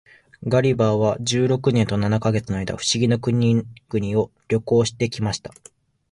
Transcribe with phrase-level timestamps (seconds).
[0.47, 3.63] ガリバーは十六年と七ヵ月の間、不思議な国々
[4.19, 5.51] を旅行して来ました。